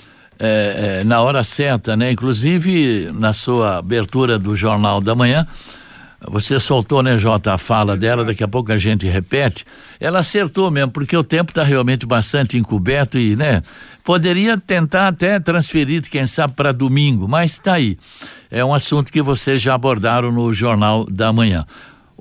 É, 0.45 1.03
é, 1.03 1.05
na 1.05 1.21
hora 1.21 1.45
certa, 1.45 1.97
né? 1.97 2.11
Inclusive 2.11 3.13
na 3.13 3.33
sua 3.33 3.79
abertura 3.79 4.41
do 4.41 4.57
Jornal 4.57 5.01
da 5.01 5.15
Manhã, 5.15 5.47
você 6.29 6.61
soltou, 6.61 7.03
né, 7.03 7.19
Jota, 7.19 7.55
a 7.55 7.59
fala 7.59 7.97
dela, 7.97 8.25
daqui 8.25 8.45
a 8.45 8.49
pouco 8.49 8.71
a 8.73 8.79
gente 8.79 9.07
repete. 9.07 9.65
Ela 9.99 10.21
acertou 10.21 10.71
mesmo, 10.71 10.91
porque 10.91 11.17
o 11.17 11.25
tempo 11.25 11.51
está 11.51 11.65
realmente 11.65 12.07
bastante 12.07 12.57
encoberto 12.57 13.19
e, 13.19 13.35
né, 13.35 13.63
poderia 14.05 14.57
tentar 14.57 15.09
até 15.09 15.41
transferir, 15.41 16.03
quem 16.03 16.27
sabe, 16.27 16.55
para 16.55 16.73
domingo, 16.73 17.27
mas 17.27 17.53
está 17.53 17.75
aí. 17.75 17.99
É 18.51 18.65
um 18.65 18.75
assunto 18.75 19.13
que 19.13 19.23
vocês 19.23 19.61
já 19.61 19.75
abordaram 19.75 20.31
no 20.31 20.53
Jornal 20.53 21.07
da 21.07 21.33
Manhã. 21.33 21.67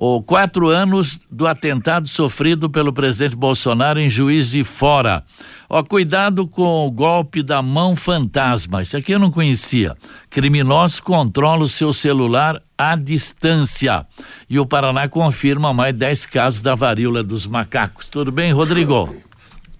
O 0.04 0.20
quatro 0.20 0.68
anos 0.68 1.20
do 1.30 1.46
atentado 1.46 2.08
sofrido 2.08 2.68
pelo 2.68 2.92
presidente 2.92 3.36
Bolsonaro 3.36 4.00
em 4.00 4.10
Juiz 4.10 4.50
de 4.50 4.64
Fora. 4.64 5.22
Ó, 5.70 5.80
cuidado 5.84 6.44
com 6.44 6.84
o 6.84 6.90
golpe 6.90 7.40
da 7.40 7.62
mão 7.62 7.94
fantasma. 7.94 8.82
Isso 8.82 8.96
aqui 8.96 9.12
eu 9.12 9.20
não 9.20 9.30
conhecia. 9.30 9.96
Criminosos 10.28 10.98
controlam 10.98 11.62
o 11.62 11.68
seu 11.68 11.92
celular 11.92 12.60
à 12.76 12.96
distância. 12.96 14.04
E 14.50 14.58
o 14.58 14.66
Paraná 14.66 15.06
confirma 15.06 15.72
mais 15.72 15.94
10 15.94 16.26
casos 16.26 16.62
da 16.62 16.74
varíola 16.74 17.22
dos 17.22 17.46
macacos. 17.46 18.08
Tudo 18.08 18.32
bem, 18.32 18.52
Rodrigo? 18.52 19.14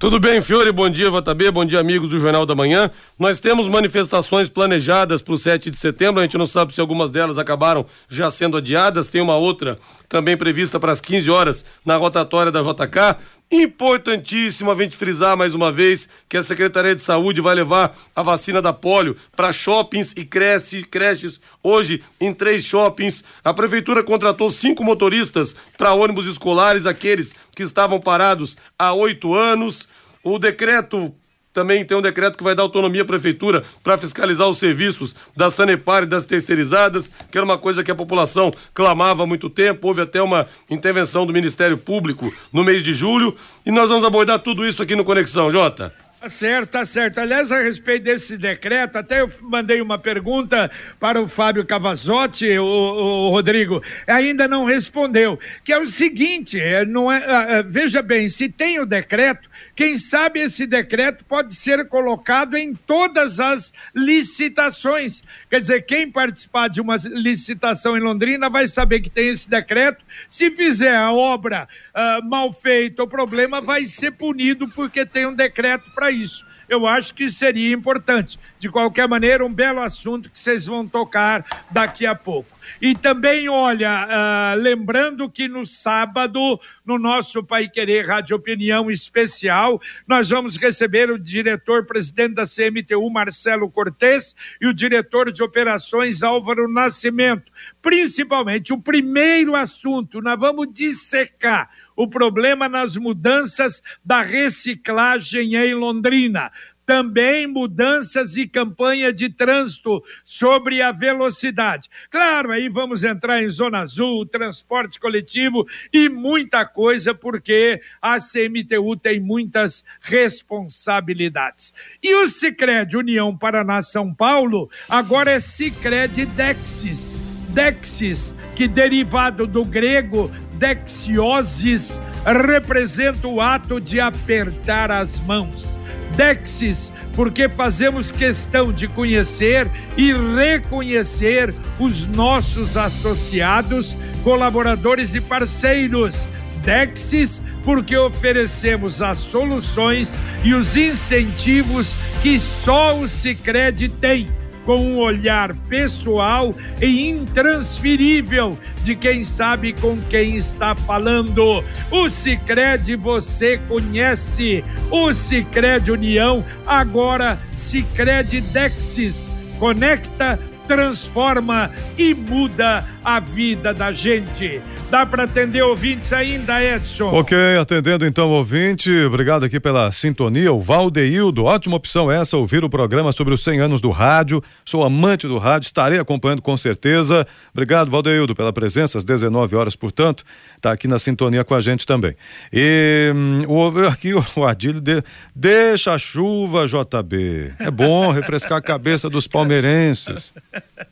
Tudo 0.02 0.18
bem, 0.18 0.42
Fiore? 0.42 0.72
Bom 0.72 0.90
dia, 0.90 1.08
JB. 1.12 1.52
Bom 1.52 1.64
dia, 1.64 1.78
amigos 1.78 2.08
do 2.08 2.18
Jornal 2.18 2.44
da 2.44 2.56
Manhã. 2.56 2.90
Nós 3.16 3.38
temos 3.38 3.68
manifestações 3.68 4.48
planejadas 4.48 5.22
para 5.22 5.32
o 5.32 5.38
7 5.38 5.70
de 5.70 5.76
setembro. 5.76 6.18
A 6.18 6.24
gente 6.24 6.36
não 6.36 6.44
sabe 6.44 6.74
se 6.74 6.80
algumas 6.80 7.08
delas 7.08 7.38
acabaram 7.38 7.86
já 8.08 8.28
sendo 8.28 8.56
adiadas. 8.56 9.10
Tem 9.10 9.20
uma 9.20 9.36
outra 9.36 9.78
também 10.12 10.36
prevista 10.36 10.78
para 10.78 10.92
as 10.92 11.00
15 11.00 11.30
horas 11.30 11.64
na 11.82 11.96
rotatória 11.96 12.52
da 12.52 12.60
JK. 12.60 13.18
Importantíssimo 13.50 14.70
a 14.70 14.74
gente 14.74 14.94
frisar 14.94 15.38
mais 15.38 15.54
uma 15.54 15.72
vez 15.72 16.06
que 16.28 16.36
a 16.36 16.42
Secretaria 16.42 16.94
de 16.94 17.02
Saúde 17.02 17.40
vai 17.40 17.54
levar 17.54 17.96
a 18.14 18.22
vacina 18.22 18.60
da 18.60 18.74
polio 18.74 19.16
para 19.34 19.54
shoppings 19.54 20.12
e 20.14 20.22
creche, 20.22 20.82
creches. 20.82 21.40
Hoje, 21.62 22.04
em 22.20 22.34
três 22.34 22.62
shoppings, 22.62 23.24
a 23.42 23.54
Prefeitura 23.54 24.04
contratou 24.04 24.50
cinco 24.50 24.84
motoristas 24.84 25.56
para 25.78 25.94
ônibus 25.94 26.26
escolares, 26.26 26.84
aqueles 26.84 27.34
que 27.56 27.62
estavam 27.62 27.98
parados 27.98 28.58
há 28.78 28.92
oito 28.92 29.34
anos. 29.34 29.88
O 30.22 30.38
decreto 30.38 31.14
também 31.52 31.84
tem 31.84 31.96
um 31.96 32.02
decreto 32.02 32.38
que 32.38 32.44
vai 32.44 32.54
dar 32.54 32.62
autonomia 32.62 33.02
à 33.02 33.04
prefeitura 33.04 33.64
para 33.82 33.98
fiscalizar 33.98 34.48
os 34.48 34.58
serviços 34.58 35.14
da 35.36 35.50
Sanepar 35.50 36.04
e 36.04 36.06
das 36.06 36.24
terceirizadas, 36.24 37.12
que 37.30 37.36
era 37.36 37.44
uma 37.44 37.58
coisa 37.58 37.84
que 37.84 37.90
a 37.90 37.94
população 37.94 38.52
clamava 38.72 39.22
há 39.22 39.26
muito 39.26 39.50
tempo. 39.50 39.88
Houve 39.88 40.00
até 40.00 40.22
uma 40.22 40.46
intervenção 40.70 41.26
do 41.26 41.32
Ministério 41.32 41.76
Público 41.76 42.32
no 42.52 42.64
mês 42.64 42.82
de 42.82 42.94
julho. 42.94 43.36
E 43.66 43.70
nós 43.70 43.88
vamos 43.88 44.04
abordar 44.04 44.38
tudo 44.38 44.66
isso 44.66 44.82
aqui 44.82 44.96
no 44.96 45.04
Conexão, 45.04 45.50
Jota. 45.50 45.92
Tá 46.22 46.30
certo, 46.30 46.70
tá 46.70 46.84
certo. 46.84 47.18
Aliás, 47.18 47.50
a 47.50 47.60
respeito 47.60 48.04
desse 48.04 48.38
decreto, 48.38 48.94
até 48.94 49.22
eu 49.22 49.30
mandei 49.40 49.82
uma 49.82 49.98
pergunta 49.98 50.70
para 51.00 51.20
o 51.20 51.26
Fábio 51.26 51.66
Cavazotti, 51.66 52.48
o, 52.58 52.64
o 52.64 53.30
Rodrigo, 53.30 53.82
ainda 54.06 54.46
não 54.46 54.64
respondeu. 54.64 55.36
Que 55.64 55.72
é 55.72 55.78
o 55.80 55.84
seguinte: 55.84 56.60
é, 56.60 56.84
não 56.84 57.10
é, 57.10 57.58
é, 57.58 57.62
veja 57.64 58.00
bem, 58.02 58.28
se 58.28 58.48
tem 58.48 58.78
o 58.78 58.86
decreto, 58.86 59.50
quem 59.74 59.98
sabe 59.98 60.38
esse 60.38 60.64
decreto 60.64 61.24
pode 61.24 61.56
ser 61.56 61.88
colocado 61.88 62.56
em 62.56 62.72
todas 62.72 63.40
as 63.40 63.72
licitações. 63.92 65.24
Quer 65.50 65.60
dizer, 65.60 65.82
quem 65.82 66.08
participar 66.08 66.68
de 66.68 66.80
uma 66.80 66.96
licitação 67.04 67.96
em 67.96 68.00
Londrina 68.00 68.48
vai 68.48 68.68
saber 68.68 69.00
que 69.00 69.10
tem 69.10 69.30
esse 69.30 69.50
decreto. 69.50 70.04
Se 70.28 70.52
fizer 70.52 70.94
a 70.94 71.10
obra 71.12 71.66
uh, 71.94 72.28
mal 72.28 72.52
feita, 72.52 73.02
o 73.02 73.08
problema 73.08 73.60
vai 73.60 73.86
ser 73.86 74.12
punido 74.12 74.68
porque 74.68 75.04
tem 75.06 75.26
um 75.26 75.34
decreto 75.34 75.90
para 75.94 76.10
isso 76.10 76.44
eu 76.72 76.86
acho 76.86 77.14
que 77.14 77.28
seria 77.28 77.74
importante. 77.74 78.38
De 78.58 78.70
qualquer 78.70 79.06
maneira, 79.06 79.44
um 79.44 79.52
belo 79.52 79.80
assunto 79.80 80.30
que 80.30 80.40
vocês 80.40 80.64
vão 80.64 80.88
tocar 80.88 81.66
daqui 81.70 82.06
a 82.06 82.14
pouco. 82.14 82.48
E 82.80 82.94
também, 82.94 83.46
olha, 83.46 84.06
uh, 84.06 84.58
lembrando 84.58 85.28
que 85.28 85.48
no 85.48 85.66
sábado, 85.66 86.58
no 86.86 86.98
nosso 86.98 87.44
Pai 87.44 87.68
Querer 87.68 88.06
Rádio 88.06 88.36
Opinião 88.36 88.90
Especial, 88.90 89.80
nós 90.08 90.30
vamos 90.30 90.56
receber 90.56 91.10
o 91.10 91.18
diretor-presidente 91.18 92.36
da 92.36 92.44
CMTU, 92.44 93.10
Marcelo 93.10 93.70
Cortes, 93.70 94.34
e 94.58 94.66
o 94.66 94.72
diretor 94.72 95.30
de 95.30 95.42
operações, 95.42 96.22
Álvaro 96.22 96.72
Nascimento. 96.72 97.52
Principalmente, 97.82 98.72
o 98.72 98.80
primeiro 98.80 99.54
assunto, 99.54 100.22
nós 100.22 100.40
vamos 100.40 100.72
dissecar 100.72 101.68
o 101.96 102.08
problema 102.08 102.68
nas 102.68 102.96
mudanças 102.96 103.82
da 104.04 104.22
reciclagem 104.22 105.54
em 105.56 105.74
Londrina. 105.74 106.50
também 106.84 107.46
mudanças 107.46 108.36
e 108.36 108.46
campanha 108.46 109.12
de 109.12 109.28
trânsito 109.30 110.02
sobre 110.24 110.82
a 110.82 110.92
velocidade. 110.92 111.88
Claro, 112.10 112.50
aí 112.50 112.68
vamos 112.68 113.04
entrar 113.04 113.42
em 113.42 113.48
Zona 113.48 113.80
Azul, 113.80 114.26
transporte 114.26 114.98
coletivo 114.98 115.66
e 115.92 116.08
muita 116.08 116.64
coisa, 116.64 117.14
porque 117.14 117.80
a 118.00 118.18
CMTU 118.18 118.96
tem 118.96 119.20
muitas 119.20 119.84
responsabilidades. 120.00 121.72
E 122.02 122.14
o 122.16 122.26
Cicred 122.26 122.96
União 122.96 123.36
Paraná 123.36 123.80
São 123.80 124.12
Paulo 124.12 124.68
agora 124.88 125.30
é 125.30 125.40
Cicred 125.40 126.26
Dexis. 126.26 127.16
Dexis, 127.50 128.34
que 128.56 128.66
derivado 128.66 129.46
do 129.46 129.62
grego 129.62 130.30
dexiosis, 130.54 132.00
representa 132.24 133.26
o 133.26 133.40
ato 133.40 133.80
de 133.80 134.00
apertar 134.00 134.90
as 134.90 135.18
mãos. 135.20 135.78
Dexis, 136.16 136.92
porque 137.14 137.48
fazemos 137.48 138.12
questão 138.12 138.72
de 138.72 138.86
conhecer 138.86 139.66
e 139.96 140.12
reconhecer 140.12 141.54
os 141.78 142.04
nossos 142.04 142.76
associados, 142.76 143.96
colaboradores 144.22 145.14
e 145.14 145.20
parceiros. 145.20 146.28
Dexis, 146.62 147.42
porque 147.64 147.96
oferecemos 147.96 149.00
as 149.00 149.18
soluções 149.18 150.16
e 150.44 150.54
os 150.54 150.76
incentivos 150.76 151.94
que 152.22 152.38
só 152.38 152.96
o 152.96 153.08
Sicredi 153.08 153.88
tem 153.88 154.28
com 154.64 154.76
um 154.76 154.98
olhar 154.98 155.54
pessoal 155.68 156.54
e 156.80 157.08
intransferível 157.10 158.58
de 158.84 158.96
quem 158.96 159.24
sabe 159.24 159.72
com 159.72 159.98
quem 159.98 160.36
está 160.36 160.74
falando. 160.74 161.64
O 161.90 162.08
Sicredi 162.08 162.96
você 162.96 163.58
conhece. 163.68 164.64
O 164.90 165.12
Sicredi 165.12 165.90
União, 165.90 166.44
agora 166.66 167.38
Sicredi 167.52 168.40
Dexis. 168.40 169.30
Conecta, 169.58 170.38
transforma 170.66 171.70
e 171.98 172.14
muda 172.14 172.84
a 173.04 173.20
vida 173.20 173.74
da 173.74 173.92
gente. 173.92 174.60
Dá 174.92 175.06
para 175.06 175.24
atender 175.24 175.62
ouvintes 175.62 176.12
ainda, 176.12 176.62
Edson? 176.62 177.10
Ok, 177.14 177.34
atendendo 177.58 178.06
então 178.06 178.28
ouvinte, 178.28 178.92
obrigado 179.04 179.42
aqui 179.42 179.58
pela 179.58 179.90
sintonia, 179.90 180.52
o 180.52 180.60
Valdeildo, 180.60 181.44
ótima 181.44 181.76
opção 181.76 182.10
essa, 182.10 182.36
ouvir 182.36 182.62
o 182.62 182.68
programa 182.68 183.10
sobre 183.10 183.32
os 183.32 183.42
100 183.42 183.60
anos 183.60 183.80
do 183.80 183.88
rádio, 183.88 184.42
sou 184.66 184.84
amante 184.84 185.26
do 185.26 185.38
rádio, 185.38 185.64
estarei 185.64 185.98
acompanhando 185.98 186.42
com 186.42 186.54
certeza, 186.58 187.26
obrigado 187.52 187.90
Valdeildo 187.90 188.34
pela 188.34 188.52
presença, 188.52 188.98
às 188.98 189.04
19 189.04 189.56
horas, 189.56 189.74
portanto, 189.74 190.24
está 190.56 190.70
aqui 190.72 190.86
na 190.86 190.98
sintonia 190.98 191.42
com 191.42 191.54
a 191.54 191.60
gente 191.62 191.86
também. 191.86 192.14
E 192.52 193.10
hum, 193.14 193.44
aqui 193.90 194.12
o 194.12 194.44
Adílio, 194.44 194.80
de, 194.80 195.02
deixa 195.34 195.94
a 195.94 195.98
chuva, 195.98 196.66
JB, 196.66 197.54
é 197.58 197.70
bom 197.70 198.12
refrescar 198.12 198.58
a 198.58 198.62
cabeça 198.62 199.08
dos 199.08 199.26
palmeirenses. 199.26 200.34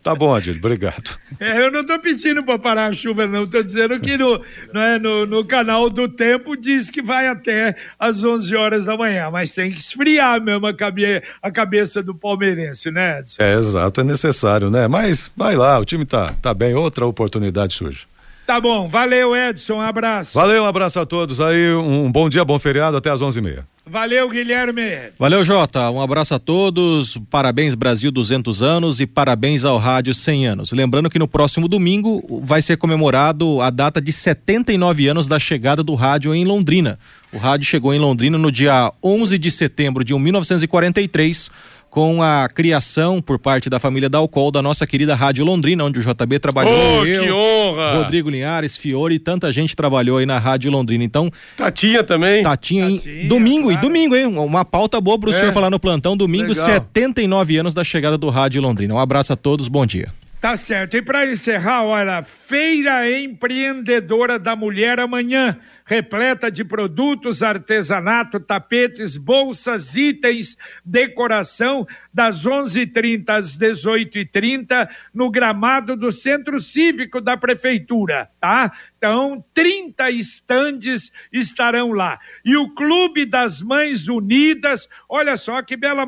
Tá 0.02 0.14
bom, 0.14 0.34
Adílio, 0.34 0.58
obrigado. 0.58 1.18
É, 1.38 1.60
eu 1.60 1.70
não 1.70 1.82
estou 1.82 1.98
pedindo 1.98 2.42
para 2.42 2.58
parar 2.58 2.86
a 2.86 2.92
chuva, 2.92 3.26
não, 3.26 3.44
estou 3.44 3.62
dizendo 3.62 4.00
que 4.00 4.16
no, 4.16 4.42
é, 4.74 4.98
no, 4.98 5.26
no, 5.26 5.44
canal 5.44 5.90
do 5.90 6.08
Tempo 6.08 6.56
diz 6.56 6.90
que 6.90 7.02
vai 7.02 7.26
até 7.26 7.76
às 7.98 8.24
11 8.24 8.56
horas 8.56 8.84
da 8.84 8.96
manhã, 8.96 9.30
mas 9.30 9.54
tem 9.54 9.70
que 9.70 9.78
esfriar 9.78 10.40
mesmo 10.40 10.66
a, 10.66 10.74
cabe, 10.74 11.22
a 11.42 11.50
cabeça 11.50 12.02
do 12.02 12.14
palmeirense, 12.14 12.90
né, 12.90 13.20
Edson? 13.20 13.42
É, 13.42 13.54
exato, 13.54 14.00
é 14.00 14.04
necessário, 14.04 14.70
né? 14.70 14.88
Mas 14.88 15.30
vai 15.36 15.56
lá, 15.56 15.78
o 15.78 15.84
time 15.84 16.04
tá, 16.04 16.34
tá 16.40 16.54
bem, 16.54 16.74
outra 16.74 17.06
oportunidade 17.06 17.74
surge. 17.74 18.06
Tá 18.50 18.60
bom, 18.60 18.88
valeu 18.88 19.36
Edson, 19.36 19.74
um 19.74 19.80
abraço. 19.80 20.34
Valeu, 20.34 20.64
um 20.64 20.66
abraço 20.66 20.98
a 20.98 21.06
todos 21.06 21.40
aí, 21.40 21.72
um 21.72 22.10
bom 22.10 22.28
dia, 22.28 22.44
bom 22.44 22.58
feriado, 22.58 22.96
até 22.96 23.08
às 23.08 23.20
11h30. 23.20 23.62
Valeu, 23.86 24.28
Guilherme. 24.28 25.12
Valeu, 25.16 25.44
Jota. 25.44 25.88
Um 25.88 26.00
abraço 26.00 26.34
a 26.34 26.38
todos. 26.40 27.16
Parabéns, 27.30 27.76
Brasil 27.76 28.10
200 28.10 28.60
anos 28.60 29.00
e 29.00 29.06
parabéns 29.06 29.64
ao 29.64 29.78
Rádio 29.78 30.12
100 30.12 30.46
anos. 30.48 30.72
Lembrando 30.72 31.08
que 31.08 31.18
no 31.18 31.28
próximo 31.28 31.68
domingo 31.68 32.42
vai 32.42 32.60
ser 32.60 32.76
comemorado 32.76 33.60
a 33.60 33.70
data 33.70 34.00
de 34.00 34.10
79 34.10 35.06
anos 35.06 35.28
da 35.28 35.38
chegada 35.38 35.84
do 35.84 35.94
rádio 35.94 36.34
em 36.34 36.44
Londrina. 36.44 36.98
O 37.32 37.38
rádio 37.38 37.66
chegou 37.66 37.94
em 37.94 38.00
Londrina 38.00 38.36
no 38.36 38.50
dia 38.50 38.92
11 39.00 39.38
de 39.38 39.50
setembro 39.50 40.02
de 40.02 40.12
1943 40.12 41.50
com 41.90 42.22
a 42.22 42.48
criação 42.48 43.20
por 43.20 43.38
parte 43.38 43.68
da 43.68 43.80
família 43.80 44.08
Dalcol 44.08 44.52
da 44.52 44.62
nossa 44.62 44.86
querida 44.86 45.14
Rádio 45.14 45.44
Londrina, 45.44 45.84
onde 45.84 45.98
o 45.98 46.02
JB 46.02 46.38
trabalhou. 46.38 46.72
Oh, 46.72 47.04
eu, 47.04 47.24
que 47.24 47.32
honra! 47.32 47.94
Rodrigo 47.94 48.30
Linhares, 48.30 48.76
Fiore 48.76 49.16
e 49.16 49.18
tanta 49.18 49.52
gente 49.52 49.74
trabalhou 49.74 50.18
aí 50.18 50.24
na 50.24 50.38
Rádio 50.38 50.70
Londrina. 50.70 51.02
Então. 51.02 51.30
Tatinha 51.56 52.04
também. 52.04 52.44
Tatinha, 52.44 52.88
Tatinha 52.90 53.28
domingo, 53.28 53.64
claro. 53.64 53.78
e 53.78 53.80
domingo, 53.80 54.14
hein? 54.14 54.26
Uma 54.26 54.64
pauta 54.64 55.00
boa 55.00 55.18
pro 55.18 55.30
é. 55.30 55.32
senhor 55.32 55.52
falar 55.52 55.68
no 55.68 55.80
plantão. 55.80 56.16
Domingo, 56.16 56.50
Legal. 56.50 56.66
79 56.66 57.56
anos 57.56 57.74
da 57.74 57.82
chegada 57.82 58.16
do 58.16 58.30
Rádio 58.30 58.62
Londrina. 58.62 58.94
Um 58.94 58.98
abraço 58.98 59.32
a 59.32 59.36
todos, 59.36 59.66
bom 59.66 59.84
dia. 59.84 60.08
Tá 60.40 60.56
certo. 60.56 60.96
E 60.96 61.02
para 61.02 61.26
encerrar, 61.26 61.84
olha, 61.84 62.22
Feira 62.22 63.10
Empreendedora 63.10 64.38
da 64.38 64.56
Mulher 64.56 64.98
amanhã 64.98 65.58
repleta 65.90 66.52
de 66.52 66.64
produtos, 66.64 67.42
artesanato, 67.42 68.38
tapetes, 68.38 69.16
bolsas, 69.16 69.96
itens, 69.96 70.56
decoração, 70.84 71.84
das 72.14 72.46
11h30 72.46 73.28
às 73.28 73.58
18h30, 73.58 74.88
no 75.12 75.30
gramado 75.32 75.96
do 75.96 76.12
Centro 76.12 76.60
Cívico 76.60 77.20
da 77.20 77.36
Prefeitura, 77.36 78.30
tá? 78.40 78.72
Então, 78.96 79.44
30 79.52 80.10
estandes 80.12 81.10
estarão 81.32 81.90
lá. 81.92 82.20
E 82.44 82.56
o 82.56 82.72
Clube 82.72 83.26
das 83.26 83.60
Mães 83.60 84.06
Unidas, 84.06 84.88
olha 85.08 85.36
só 85.36 85.60
que 85.60 85.76
bela 85.76 86.06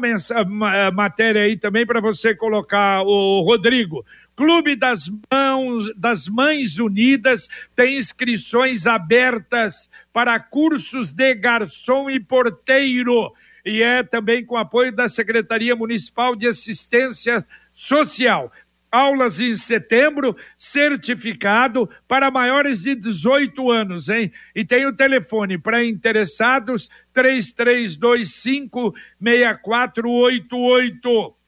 matéria 0.92 1.42
aí 1.42 1.56
também 1.56 1.84
para 1.84 2.00
você 2.00 2.36
colocar, 2.36 3.02
o 3.02 3.40
Rodrigo. 3.40 4.04
Clube 4.34 4.74
das, 4.74 5.10
Mãos, 5.30 5.94
das 5.94 6.26
Mães 6.26 6.78
Unidas 6.78 7.50
tem 7.76 7.98
inscrições 7.98 8.86
abertas 8.86 9.90
para 10.12 10.40
cursos 10.40 11.12
de 11.12 11.34
garçom 11.34 12.08
e 12.08 12.18
porteiro. 12.18 13.30
E 13.64 13.80
é 13.82 14.02
também 14.02 14.44
com 14.44 14.56
apoio 14.56 14.90
da 14.90 15.08
Secretaria 15.08 15.76
Municipal 15.76 16.34
de 16.34 16.48
Assistência 16.48 17.46
Social. 17.72 18.52
Aulas 18.90 19.38
em 19.40 19.54
setembro, 19.54 20.36
certificado 20.56 21.88
para 22.06 22.30
maiores 22.30 22.82
de 22.82 22.94
18 22.94 23.70
anos, 23.70 24.10
hein? 24.10 24.30
E 24.54 24.66
tem 24.66 24.84
o 24.84 24.94
telefone 24.94 25.56
para 25.56 25.82
interessados: 25.84 26.90
3325 27.14 28.94
6488. 29.18 31.41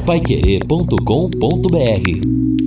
Paiquerê.com.br 0.05 2.62